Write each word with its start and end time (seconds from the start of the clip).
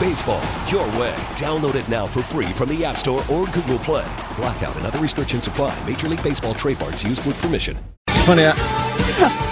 Baseball, 0.00 0.40
your 0.66 0.86
way. 0.98 1.14
Download 1.36 1.74
it 1.74 1.86
now 1.86 2.06
for 2.06 2.22
free 2.22 2.46
from 2.46 2.70
the 2.70 2.82
App 2.86 2.96
Store 2.96 3.22
or 3.30 3.44
Google 3.48 3.78
Play. 3.78 4.10
Blackout 4.34 4.74
and 4.76 4.86
other 4.86 4.98
restrictions 4.98 5.46
apply. 5.46 5.78
Major 5.86 6.08
League 6.08 6.22
Baseball 6.22 6.54
trademarks 6.54 7.04
used 7.04 7.22
with 7.26 7.38
permission. 7.42 7.76
It's 8.08 8.24
funny. 8.24 8.44
I, 8.46 8.54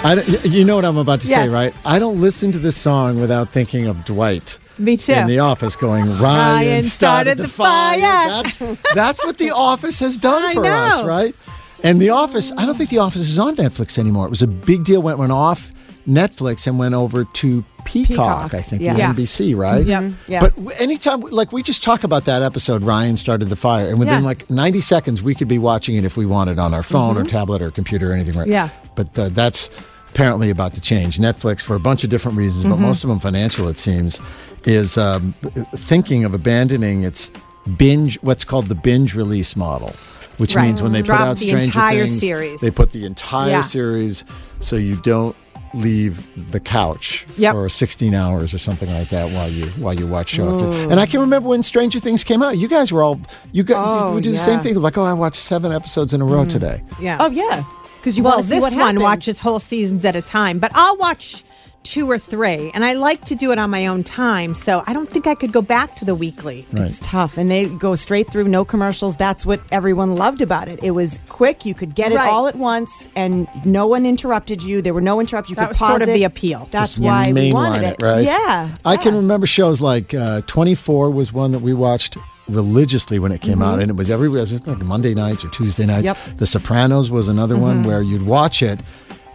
I 0.04 0.46
you 0.46 0.64
know 0.64 0.76
what 0.76 0.86
I'm 0.86 0.96
about 0.96 1.20
to 1.20 1.26
say, 1.26 1.48
right? 1.48 1.74
I 1.84 1.98
don't 1.98 2.18
listen 2.18 2.50
to 2.52 2.58
this 2.58 2.78
song 2.78 3.20
without 3.20 3.50
thinking 3.50 3.88
of 3.88 4.06
Dwight. 4.06 4.58
Me 4.78 4.96
too. 4.96 5.12
In 5.12 5.26
the 5.26 5.40
office, 5.40 5.76
going 5.76 6.06
Ryan, 6.06 6.20
Ryan 6.20 6.82
started, 6.82 6.84
started 6.84 7.38
the 7.38 7.42
the 7.42 7.48
fire. 7.48 8.00
fire. 8.00 8.28
That's 8.28 8.58
that's 8.94 9.26
what 9.26 9.36
the 9.36 9.50
Office 9.50 10.00
has 10.00 10.16
done 10.16 10.42
I 10.42 10.54
for 10.54 10.64
us, 10.64 11.04
right? 11.04 11.36
And 11.82 12.00
the 12.00 12.08
Office, 12.10 12.52
I 12.56 12.64
don't 12.64 12.74
think 12.74 12.88
the 12.88 12.98
Office 12.98 13.28
is 13.28 13.38
on 13.38 13.56
Netflix 13.56 13.98
anymore. 13.98 14.26
It 14.26 14.30
was 14.30 14.42
a 14.42 14.46
big 14.46 14.84
deal 14.84 15.02
when 15.02 15.12
it 15.14 15.18
went 15.18 15.32
off 15.32 15.72
Netflix 16.08 16.66
and 16.66 16.78
went 16.78 16.94
over 16.94 17.24
to 17.24 17.64
Peacock, 17.88 18.50
Peacock, 18.50 18.54
I 18.54 18.60
think, 18.62 18.82
yeah. 18.82 18.92
the 18.92 18.98
Yes. 18.98 19.16
NBC, 19.16 19.56
right? 19.56 19.84
Yep. 19.86 20.12
Yes. 20.26 20.58
But 20.58 20.80
anytime, 20.80 21.20
like 21.22 21.52
we 21.52 21.62
just 21.62 21.82
talk 21.82 22.04
about 22.04 22.26
that 22.26 22.42
episode, 22.42 22.82
Ryan 22.82 23.16
started 23.16 23.48
the 23.48 23.56
fire, 23.56 23.88
and 23.88 23.98
within 23.98 24.20
Yeah. 24.22 24.26
like 24.26 24.48
90 24.50 24.80
seconds, 24.82 25.22
we 25.22 25.34
could 25.34 25.48
be 25.48 25.58
watching 25.58 25.96
it 25.96 26.04
if 26.04 26.16
we 26.16 26.26
wanted 26.26 26.58
on 26.58 26.74
our 26.74 26.82
phone 26.82 27.16
or 27.16 27.24
tablet 27.24 27.62
or 27.62 27.70
computer 27.70 28.10
or 28.10 28.14
anything, 28.14 28.34
right? 28.36 28.42
Mm-hmm. 28.46 28.52
Yeah. 28.52 28.68
But 28.94 29.18
uh, 29.18 29.28
that's 29.30 29.70
apparently 30.10 30.50
about 30.50 30.74
to 30.74 30.80
change. 30.80 31.18
Netflix, 31.18 31.60
for 31.62 31.74
a 31.76 31.80
bunch 31.80 32.04
of 32.04 32.10
different 32.10 32.36
reasons, 32.36 32.64
Mm-hmm. 32.64 32.72
but 32.72 32.80
most 32.80 33.04
of 33.04 33.08
them 33.08 33.18
financial, 33.20 33.68
it 33.68 33.78
seems, 33.78 34.20
is 34.64 34.98
um, 34.98 35.34
thinking 35.76 36.24
of 36.24 36.34
abandoning 36.34 37.04
its 37.04 37.30
binge, 37.76 38.16
what's 38.22 38.44
called 38.44 38.66
the 38.66 38.74
binge 38.74 39.14
release 39.14 39.56
model. 39.56 39.94
Which 40.38 40.54
Right. 40.54 40.66
means 40.66 40.82
when 40.82 40.92
they 40.92 41.02
Drop 41.02 41.18
put 41.18 41.26
out 41.30 41.38
Stranger 41.38 41.80
Things, 41.80 42.20
series. 42.20 42.60
they 42.60 42.70
put 42.70 42.92
the 42.92 43.04
entire 43.04 43.50
Yeah. 43.50 43.60
series 43.62 44.24
so 44.60 44.76
you 44.76 44.94
don't 44.96 45.34
leave 45.74 46.26
the 46.52 46.60
couch 46.60 47.26
Yep. 47.36 47.52
for 47.54 47.68
16 47.68 48.14
hours 48.14 48.52
or 48.54 48.58
something 48.58 48.88
like 48.90 49.08
that 49.08 49.30
while 49.32 49.48
you 49.50 49.66
while 49.82 49.94
you 49.94 50.06
watch 50.06 50.30
show 50.30 50.54
after. 50.54 50.90
And 50.90 50.98
I 51.00 51.06
can 51.06 51.20
remember 51.20 51.48
when 51.48 51.62
Stranger 51.62 51.98
Things 52.00 52.24
came 52.24 52.42
out. 52.42 52.58
You 52.58 52.68
guys 52.68 52.90
were 52.92 53.02
all 53.02 53.20
you 53.52 53.62
got 53.62 53.84
Oh, 53.86 54.08
you 54.08 54.14
would 54.14 54.24
do 54.24 54.32
the 54.32 54.38
same 54.38 54.60
thing 54.60 54.74
like 54.76 54.96
oh 54.98 55.04
I 55.04 55.12
watched 55.12 55.36
seven 55.42 55.72
episodes 55.72 56.12
in 56.14 56.20
a 56.20 56.24
row 56.24 56.40
mm-hmm. 56.40 56.48
today. 56.48 56.82
yeah. 57.00 57.16
Oh 57.20 57.30
yeah, 57.30 57.64
because 57.98 58.16
you 58.16 58.22
well, 58.24 58.34
want 58.34 58.44
to 58.44 58.48
see 58.48 58.56
this 58.56 58.62
what 58.62 58.72
one 58.72 58.80
happens. 58.96 59.02
watches 59.02 59.38
whole 59.40 59.58
seasons 59.58 60.04
at 60.04 60.16
a 60.16 60.22
time, 60.22 60.58
but 60.58 60.70
I'll 60.74 60.96
watch 60.96 61.44
two 61.84 62.10
or 62.10 62.18
three, 62.18 62.70
and 62.74 62.84
I 62.84 62.92
like 62.94 63.24
to 63.26 63.34
do 63.34 63.50
it 63.52 63.58
on 63.58 63.70
my 63.70 63.86
own 63.86 64.04
time. 64.04 64.54
So 64.54 64.82
I 64.86 64.92
don't 64.92 65.08
think 65.10 65.26
I 65.26 65.34
could 65.34 65.52
go 65.52 65.62
back 65.62 65.94
to 65.96 66.04
the 66.04 66.14
weekly. 66.14 66.66
It's 66.72 67.00
tough, 67.00 67.38
and 67.38 67.50
they 67.50 67.66
go 67.66 67.94
straight 67.94 68.30
through, 68.30 68.48
no 68.48 68.64
commercials. 68.64 69.16
That's 69.16 69.46
what 69.46 69.60
everyone 69.72 70.14
loved 70.16 70.40
about 70.42 70.68
it. 70.68 70.80
It 70.82 70.90
was 70.90 71.18
quick; 71.28 71.64
you 71.64 71.74
could 71.74 71.94
get 71.94 72.12
it 72.12 72.16
Right. 72.16 72.28
all 72.30 72.46
at 72.46 72.56
once, 72.56 73.08
and 73.16 73.48
no 73.64 73.86
one 73.86 74.04
interrupted 74.04 74.62
you. 74.62 74.82
There 74.82 74.92
were 74.94 75.00
no 75.00 75.18
interruptions. 75.20 75.50
You 75.50 75.56
That 75.56 75.62
could 75.62 75.68
was 75.70 75.78
pause 75.78 75.90
sort 75.90 76.02
of 76.02 76.08
it. 76.10 76.14
the 76.14 76.24
appeal. 76.24 76.68
That's 76.70 76.90
Just 76.96 76.98
why 76.98 77.32
we 77.32 77.52
wanted 77.52 77.84
it, 77.84 78.02
right? 78.02 78.24
Yeah, 78.24 78.76
I 78.84 78.96
can 78.96 79.14
remember 79.14 79.46
shows 79.46 79.80
like 79.80 80.12
uh, 80.14 80.42
24 80.46 81.10
was 81.10 81.32
one 81.32 81.52
that 81.52 81.60
we 81.60 81.72
watched 81.72 82.16
religiously 82.48 83.18
when 83.18 83.30
it 83.32 83.40
came 83.40 83.62
out, 83.62 83.78
and 83.80 83.90
it 83.90 83.94
was 83.94 84.10
every 84.10 84.28
it 84.28 84.32
was 84.32 84.52
like 84.66 84.78
Monday 84.78 85.14
nights 85.14 85.44
or 85.44 85.48
Tuesday 85.48 85.86
nights. 85.86 86.06
Yep. 86.06 86.16
The 86.38 86.46
Sopranos 86.46 87.10
was 87.10 87.28
another 87.28 87.56
one 87.56 87.82
where 87.84 88.02
you'd 88.02 88.22
watch 88.26 88.62
it. 88.62 88.80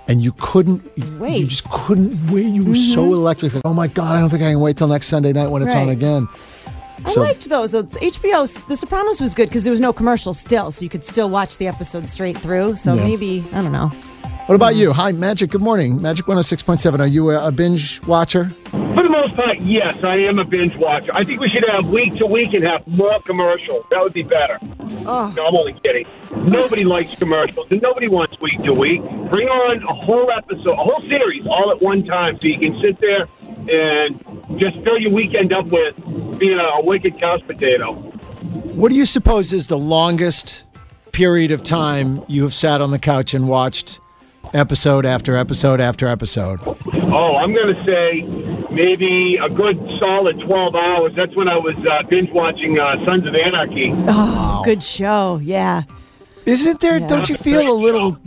And 0.07 0.23
you 0.23 0.33
couldn't 0.39 0.83
wait. 1.19 1.39
You 1.39 1.47
just 1.47 1.69
couldn't 1.69 2.29
wait. 2.31 2.47
You 2.47 2.65
were 2.65 2.75
so 2.75 3.03
mm-hmm. 3.03 3.13
electric. 3.13 3.53
Like, 3.53 3.61
oh 3.65 3.73
my 3.73 3.87
god! 3.87 4.17
I 4.17 4.19
don't 4.19 4.29
think 4.29 4.43
I 4.43 4.51
can 4.51 4.59
wait 4.59 4.77
till 4.77 4.87
next 4.87 5.07
Sunday 5.07 5.31
night 5.31 5.49
when 5.49 5.61
it's 5.61 5.73
on 5.73 5.87
Right. 5.87 5.93
again. 5.93 6.27
I 7.05 7.13
liked 7.15 7.49
those. 7.49 7.73
HBO, 7.73 8.67
The 8.67 8.77
Sopranos 8.77 9.19
was 9.19 9.33
good 9.33 9.49
because 9.49 9.63
there 9.63 9.71
was 9.71 9.79
no 9.79 9.91
commercials 9.91 10.39
still, 10.39 10.71
so 10.71 10.83
you 10.83 10.89
could 10.89 11.03
still 11.03 11.29
watch 11.29 11.57
the 11.57 11.67
episode 11.67 12.07
straight 12.07 12.37
through. 12.37 12.75
So 12.75 12.93
Yeah. 12.93 13.03
maybe 13.03 13.45
I 13.51 13.61
don't 13.61 13.71
know. 13.71 13.91
What 14.45 14.55
about 14.55 14.73
mm. 14.73 14.77
you? 14.77 14.93
Hi, 14.93 15.13
Magic. 15.13 15.51
Good 15.51 15.61
morning. 15.61 16.01
Magic 16.01 16.25
106.7. 16.25 16.99
Are 16.99 17.07
you 17.07 17.31
a, 17.31 17.47
a 17.47 17.51
binge 17.51 18.01
watcher? 18.05 18.51
For 18.95 19.01
the 19.01 19.09
most 19.09 19.35
part, 19.35 19.59
yes, 19.61 20.03
I 20.03 20.17
am 20.17 20.37
a 20.39 20.45
binge 20.45 20.75
watcher. 20.75 21.11
I 21.13 21.23
think 21.23 21.39
we 21.39 21.49
should 21.49 21.65
have 21.69 21.87
week 21.87 22.13
to 22.15 22.27
week 22.27 22.53
and 22.53 22.67
have 22.67 22.85
more 22.85 23.19
commercials. 23.21 23.85
That 23.89 24.01
would 24.01 24.13
be 24.13 24.23
better. 24.23 24.59
Oh. 25.05 25.33
No, 25.35 25.47
I'm 25.47 25.55
only 25.55 25.73
kidding. 25.83 26.05
Nobody 26.31 26.83
likes 26.83 27.17
commercials, 27.17 27.67
and 27.71 27.81
nobody 27.81 28.07
wants 28.07 28.39
week 28.39 28.61
to 28.63 28.73
week. 28.73 29.01
Bring 29.29 29.47
on 29.47 29.81
a 29.83 29.93
whole 30.05 30.29
episode, 30.31 30.67
a 30.67 30.75
whole 30.75 31.01
series, 31.09 31.45
all 31.47 31.71
at 31.71 31.81
one 31.81 32.05
time, 32.05 32.37
so 32.39 32.47
you 32.47 32.59
can 32.59 32.79
sit 32.83 32.99
there 32.99 33.27
and 33.57 34.59
just 34.59 34.75
fill 34.85 34.99
your 34.99 35.11
weekend 35.11 35.53
up 35.53 35.65
with 35.65 35.95
being 36.37 36.59
a, 36.59 36.65
a 36.65 36.83
wicked 36.83 37.19
couch 37.21 37.41
potato. 37.47 37.93
What 37.93 38.89
do 38.89 38.95
you 38.95 39.05
suppose 39.05 39.53
is 39.53 39.67
the 39.67 39.77
longest 39.77 40.63
period 41.11 41.51
of 41.51 41.63
time 41.63 42.23
you 42.27 42.43
have 42.43 42.53
sat 42.53 42.81
on 42.81 42.91
the 42.91 42.99
couch 42.99 43.33
and 43.33 43.47
watched 43.47 43.99
episode 44.53 45.05
after 45.05 45.35
episode 45.35 45.79
after 45.79 46.07
episode? 46.07 46.59
Oh, 46.65 47.37
I'm 47.37 47.55
going 47.55 47.73
to 47.73 47.85
say 47.87 48.52
maybe 48.73 49.37
a 49.41 49.49
good 49.49 49.77
solid 49.99 50.39
12 50.45 50.75
hours. 50.75 51.13
That's 51.15 51.35
when 51.35 51.49
I 51.49 51.57
was 51.57 51.75
uh, 51.89 52.03
binge 52.03 52.29
watching 52.31 52.79
uh, 52.79 53.05
Sons 53.05 53.25
of 53.27 53.35
Anarchy. 53.35 53.91
Oh, 54.07 54.61
good 54.65 54.83
show. 54.83 55.39
Yeah. 55.41 55.83
Isn't 56.45 56.81
there? 56.81 56.97
Yeah. 56.97 57.07
Don't 57.07 57.29
you 57.29 57.37
feel 57.37 57.71
a 57.71 57.73
little? 57.73 58.17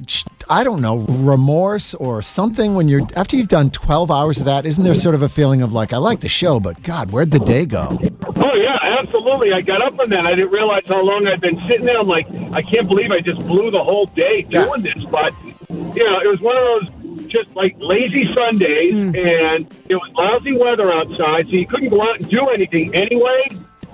I 0.49 0.65
don't 0.65 0.81
know, 0.81 0.99
remorse 0.99 1.93
or 1.93 2.23
something 2.23 2.75
when 2.75 2.89
you're 2.89 3.03
after 3.15 3.37
you've 3.37 3.49
done 3.49 3.71
twelve 3.71 4.11
hours 4.11 4.39
of 4.39 4.47
that. 4.47 4.65
Isn't 4.65 4.85
there 4.85 4.95
sort 4.95 5.15
of 5.15 5.21
a 5.23 5.29
feeling 5.29 5.61
of 5.61 5.75
like 5.75 5.93
I 5.93 5.99
like 5.99 6.21
the 6.21 6.29
show, 6.29 6.59
but 6.59 6.83
God, 6.83 7.11
where'd 7.11 7.31
the 7.31 7.41
day 7.41 7.67
go? 7.67 7.99
Oh 8.37 8.55
yeah, 8.57 8.75
absolutely. 8.83 9.53
I 9.53 9.61
got 9.61 9.83
up 9.83 9.97
from 9.97 10.09
that. 10.11 10.21
I 10.27 10.31
didn't 10.31 10.51
realize 10.51 10.83
how 10.87 11.03
long 11.03 11.27
I'd 11.31 11.41
been 11.43 11.61
sitting 11.71 11.85
there. 11.85 11.99
I'm 11.99 12.09
like, 12.09 12.27
I 12.53 12.63
can't 12.63 12.89
believe 12.89 13.11
I 13.11 13.21
just 13.21 13.41
blew 13.47 13.71
the 13.71 13.83
whole 13.83 14.07
day 14.07 14.47
Yeah. 14.49 14.65
doing 14.65 14.83
this. 14.83 15.05
But 15.11 15.35
you 15.69 16.05
know, 16.09 16.21
it 16.21 16.29
was 16.31 16.41
one 16.41 16.57
of 16.57 16.63
those 16.65 16.89
just 17.29 17.49
like 17.55 17.75
lazy 17.79 18.29
Sundays, 18.37 18.93
hmm. 18.93 19.15
and 19.17 19.67
it 19.89 19.97
was 19.97 20.11
lousy 20.19 20.57
weather 20.57 20.93
outside, 20.95 21.47
so 21.47 21.53
you 21.53 21.67
couldn't 21.67 21.91
go 21.91 22.03
out 22.03 22.21
and 22.21 22.29
do 22.29 22.47
anything 22.49 22.95
anyway. 22.95 23.49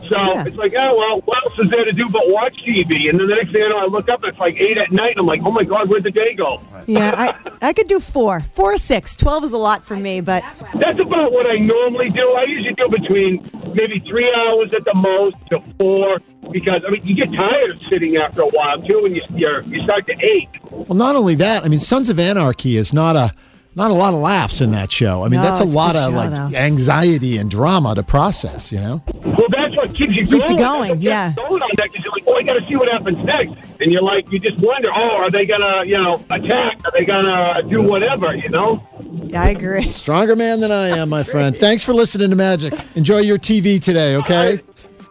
So 0.09 0.17
Yeah. 0.19 0.45
it's 0.47 0.57
like, 0.57 0.75
oh 0.79 0.97
well, 0.97 1.21
what 1.25 1.39
else 1.45 1.59
is 1.61 1.71
there 1.71 1.85
to 1.85 1.93
do 1.93 2.09
but 2.09 2.23
watch 2.27 2.57
TV? 2.67 3.09
And 3.09 3.19
then 3.21 3.29
the 3.29 3.37
next 3.37 3.53
thing 3.53 3.63
I 3.65 3.69
know, 3.69 3.79
I 3.79 3.87
look 3.87 4.09
up, 4.11 4.21
it's 4.25 4.39
like 4.39 4.57
eight 4.57 4.77
at 4.77 4.91
night, 4.91 5.13
and 5.13 5.21
I'm 5.21 5.27
like, 5.27 5.41
oh 5.45 5.53
my 5.53 5.63
god, 5.63 5.89
where'd 5.89 6.03
the 6.03 6.11
day 6.11 6.35
go? 6.35 6.61
Yeah, 6.87 7.33
I, 7.45 7.69
I 7.69 7.73
could 7.73 7.87
do 7.87 8.01
four. 8.01 8.41
Four 8.53 8.75
or 8.75 8.79
six. 8.79 9.15
Twelve 9.17 9.45
is 9.45 9.53
a 9.53 9.59
lot 9.59 9.85
for 9.85 9.97
me, 9.97 10.21
but 10.21 10.43
That's 10.75 10.99
about 10.99 11.31
what 11.33 11.49
I 11.49 11.55
normally 11.61 12.11
do. 12.11 12.37
I 12.37 12.45
usually 12.49 12.75
do 12.75 12.89
between 12.89 13.49
maybe 13.75 14.01
three 14.01 14.29
hours 14.37 14.73
at 14.75 14.85
the 14.85 14.95
most 14.95 15.37
to 15.51 15.61
four 15.79 16.21
because 16.51 16.83
I 16.87 16.91
mean 16.91 17.07
you 17.07 17.15
get 17.15 17.33
tired 17.33 17.71
of 17.71 17.81
sitting 17.89 18.17
after 18.17 18.43
a 18.43 18.49
while 18.49 18.83
too, 18.83 19.05
and 19.07 19.15
you 19.15 19.23
you're, 19.31 19.63
you 19.63 19.83
start 19.85 20.07
to 20.09 20.15
ache. 20.21 20.59
Well, 20.73 20.97
not 20.97 21.17
only 21.17 21.35
that, 21.37 21.65
I 21.65 21.69
mean, 21.69 21.81
Sons 21.81 22.11
of 22.11 22.19
Anarchy 22.19 22.77
is 22.77 22.93
not 22.93 23.17
a 23.17 23.33
not 23.75 23.91
a 23.91 23.95
lot 23.95 24.13
of 24.13 24.21
laughs 24.21 24.61
in 24.61 24.71
that 24.73 24.93
show. 24.93 25.25
I 25.25 25.29
mean, 25.29 25.41
No, 25.41 25.47
that's 25.47 25.61
a 25.61 25.65
it's 25.65 25.73
a 25.73 25.77
lot 25.77 25.97
of 25.97 26.11
show, 26.13 26.17
like 26.17 26.31
though. 26.31 26.59
anxiety 26.59 27.39
and 27.39 27.51
drama 27.51 27.95
to 27.95 28.03
process. 28.03 28.71
You 28.71 28.81
know. 28.81 29.03
Well, 29.25 29.47
that's 29.51 29.75
what 29.77 29.95
keeps 29.95 30.11
you 30.15 30.25
Keeps 30.27 30.51
you 30.51 30.57
going. 30.57 30.59
going, 30.59 30.91
That's 30.91 31.03
yeah. 31.03 31.29
gets 31.33 31.37
Going 31.49 31.63
on 31.63 31.71
that 31.79 31.89
because 31.91 32.05
you're 32.05 32.13
like, 32.13 32.25
oh, 32.27 32.35
I 32.39 32.43
got 32.43 32.55
to 32.61 32.67
see 32.69 32.77
what 32.77 32.91
happens 32.91 33.17
next, 33.25 33.81
and 33.81 33.91
you're 33.91 34.03
like, 34.03 34.31
you 34.31 34.39
just 34.41 34.59
wonder, 34.59 34.91
oh, 34.95 35.11
are 35.17 35.31
they 35.31 35.47
gonna, 35.47 35.85
you 35.87 35.97
know, 35.99 36.17
attack? 36.31 36.81
Are 36.85 36.93
they 36.99 37.05
gonna 37.07 37.63
do 37.71 37.81
whatever? 37.83 38.35
You 38.37 38.51
know. 38.51 38.87
I 39.35 39.51
agree. 39.51 39.91
Stronger 39.93 40.37
man 40.37 40.61
than 40.61 40.71
I 40.71 40.89
am, 40.89 41.09
my 41.09 41.23
friend. 41.23 41.57
Thanks 41.57 41.83
for 41.83 41.95
listening 41.95 42.29
to 42.31 42.37
Magic. 42.37 42.75
Enjoy 42.95 43.19
your 43.21 43.39
TV 43.39 43.83
today, 43.83 44.17
okay? 44.17 44.61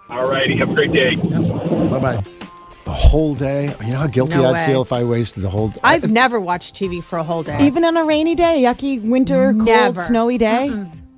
All 0.09 0.27
righty, 0.29 0.57
have 0.57 0.69
a 0.69 0.73
great 0.75 0.91
day. 0.93 1.15
Bye 1.15 1.99
bye. 1.99 2.23
The 2.91 2.97
whole 2.97 3.35
day. 3.35 3.73
You 3.85 3.93
know 3.93 3.99
how 3.99 4.07
guilty 4.07 4.35
No 4.35 4.47
I'd 4.47 4.51
way. 4.51 4.65
feel 4.65 4.81
if 4.81 4.91
I 4.91 5.05
wasted 5.05 5.43
the 5.43 5.49
whole. 5.49 5.69
day. 5.69 5.79
I've 5.81 6.11
never 6.11 6.41
watched 6.41 6.75
TV 6.75 7.01
for 7.01 7.17
a 7.17 7.23
whole 7.23 7.41
day. 7.41 7.65
Even 7.65 7.85
on 7.85 7.95
a 7.95 8.03
rainy 8.03 8.35
day, 8.35 8.63
yucky 8.63 9.01
winter, 9.01 9.53
cold, 9.53 9.63
Never. 9.65 10.01
snowy 10.03 10.37
day. 10.37 10.69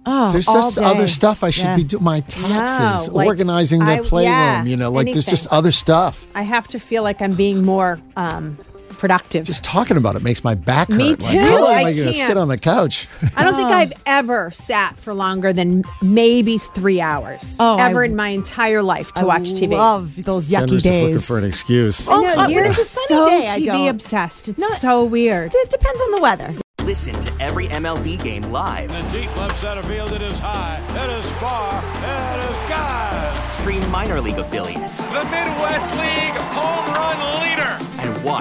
Oh, 0.05 0.31
There's 0.31 0.47
all 0.47 0.61
just 0.61 0.77
day. 0.77 0.83
other 0.83 1.07
stuff 1.07 1.43
I 1.43 1.49
should 1.49 1.63
Yeah. 1.63 1.75
be 1.77 1.83
doing. 1.85 2.03
My 2.03 2.19
taxes, 2.19 3.07
No, 3.07 3.15
like, 3.15 3.25
organizing 3.25 3.79
the 3.79 3.91
I- 3.93 3.99
playroom. 4.01 4.33
yeah, 4.33 4.63
you 4.65 4.77
know, 4.77 4.91
like 4.91 5.11
there's 5.13 5.25
just 5.25 5.45
anything. 5.47 5.57
other 5.57 5.71
stuff. 5.71 6.27
I 6.35 6.43
have 6.43 6.67
to 6.67 6.79
feel 6.79 7.01
like 7.01 7.23
I'm 7.23 7.33
being 7.33 7.65
more 7.65 7.99
um, 8.17 8.59
productive. 8.97 9.45
Just 9.45 9.63
talking 9.63 9.97
about 9.97 10.15
it 10.15 10.23
makes 10.23 10.43
my 10.43 10.55
back 10.55 10.87
hurt. 10.89 10.97
Me 10.97 11.09
Like, 11.09 11.19
too. 11.19 11.39
how 11.39 11.61
long 11.61 11.71
am 11.73 11.85
I 11.85 11.89
I 11.89 11.93
going 11.93 12.07
to 12.07 12.13
sit 12.13 12.37
on 12.37 12.47
the 12.47 12.57
couch? 12.57 13.07
I 13.35 13.43
don't 13.43 13.55
think 13.55 13.69
I've 13.69 13.93
ever 14.05 14.51
sat 14.51 14.97
for 14.97 15.13
longer 15.13 15.51
than 15.53 15.83
maybe 16.01 16.57
three 16.57 17.01
hours. 17.01 17.55
Oh, 17.59 17.77
ever 17.77 18.03
I- 18.03 18.05
in 18.05 18.15
my 18.15 18.29
entire 18.29 18.81
life 18.83 19.13
to 19.15 19.21
I 19.21 19.25
watch 19.25 19.43
TV. 19.53 19.69
Love 19.77 20.23
those 20.23 20.47
yucky 20.47 20.51
Jenner's 20.81 20.83
just 20.83 21.01
looking 21.01 21.19
for 21.19 21.37
an 21.37 21.43
excuse. 21.43 22.07
Oh, 22.09 22.21
No, 22.21 22.35
when 22.37 22.49
you're 22.51 22.63
it's 22.65 22.79
a 22.79 22.85
sunny 22.85 23.07
so 23.07 23.25
day, 23.25 23.47
I 23.49 23.59
TV 23.59 23.65
don't. 23.65 23.87
obsessed. 23.89 24.49
It's 24.49 24.59
No, 24.59 24.69
so 24.79 25.03
weird. 25.03 25.51
It 25.53 25.69
depends 25.69 26.01
on 26.01 26.11
the 26.11 26.21
weather. 26.21 26.55
Listen 26.83 27.17
to 27.17 27.31
every 27.41 27.67
MLB 27.69 28.21
game 28.21 28.43
live. 28.51 28.91
In 28.91 29.07
the 29.07 29.19
deep 29.21 29.37
left 29.37 29.57
center 29.57 29.83
field, 29.83 30.11
it 30.11 30.21
is 30.21 30.37
high, 30.39 30.81
it 30.89 31.09
is 31.17 31.31
far, 31.33 31.81
it 31.81 32.39
is 32.43 32.57
God. 32.69 33.53
Stream 33.53 33.89
minor 33.89 34.19
league 34.19 34.37
affiliates 34.37 35.03
The 35.05 35.23
Midwest 35.23 35.91
League 35.95 36.35
home 36.51 36.93
run 36.93 37.17
leader. 37.19 37.22
and 37.22 37.22